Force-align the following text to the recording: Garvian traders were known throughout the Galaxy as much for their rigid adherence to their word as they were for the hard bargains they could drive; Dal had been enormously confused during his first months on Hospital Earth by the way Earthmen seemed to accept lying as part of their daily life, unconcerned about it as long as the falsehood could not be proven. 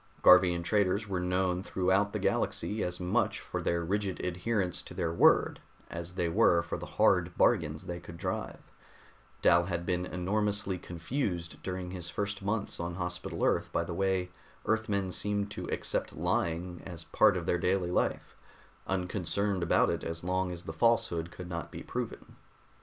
Garvian 0.23 0.63
traders 0.63 1.07
were 1.07 1.19
known 1.19 1.61
throughout 1.61 2.11
the 2.11 2.17
Galaxy 2.17 2.83
as 2.83 2.99
much 2.99 3.39
for 3.39 3.61
their 3.61 3.85
rigid 3.85 4.19
adherence 4.25 4.81
to 4.81 4.95
their 4.95 5.13
word 5.13 5.59
as 5.91 6.15
they 6.15 6.27
were 6.27 6.63
for 6.63 6.75
the 6.75 6.87
hard 6.97 7.37
bargains 7.37 7.85
they 7.85 7.99
could 7.99 8.17
drive; 8.17 8.71
Dal 9.43 9.65
had 9.65 9.85
been 9.85 10.07
enormously 10.07 10.79
confused 10.79 11.61
during 11.61 11.91
his 11.91 12.09
first 12.09 12.41
months 12.41 12.79
on 12.79 12.95
Hospital 12.95 13.43
Earth 13.45 13.71
by 13.71 13.83
the 13.83 13.93
way 13.93 14.31
Earthmen 14.65 15.11
seemed 15.11 15.51
to 15.51 15.65
accept 15.69 16.13
lying 16.17 16.81
as 16.83 17.03
part 17.03 17.37
of 17.37 17.45
their 17.45 17.59
daily 17.59 17.91
life, 17.91 18.35
unconcerned 18.87 19.61
about 19.61 19.91
it 19.91 20.03
as 20.03 20.23
long 20.23 20.51
as 20.51 20.63
the 20.63 20.73
falsehood 20.73 21.29
could 21.29 21.47
not 21.47 21.69
be 21.69 21.83
proven. 21.83 22.37